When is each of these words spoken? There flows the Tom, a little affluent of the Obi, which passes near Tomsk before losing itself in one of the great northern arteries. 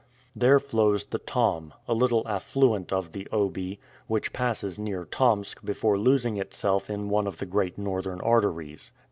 There 0.35 0.59
flows 0.59 1.05
the 1.05 1.19
Tom, 1.19 1.75
a 1.87 1.93
little 1.93 2.27
affluent 2.27 2.91
of 2.91 3.11
the 3.11 3.27
Obi, 3.31 3.79
which 4.07 4.33
passes 4.33 4.79
near 4.79 5.05
Tomsk 5.05 5.63
before 5.63 5.99
losing 5.99 6.37
itself 6.37 6.89
in 6.89 7.07
one 7.07 7.27
of 7.27 7.37
the 7.37 7.45
great 7.45 7.77
northern 7.77 8.19
arteries. 8.21 8.91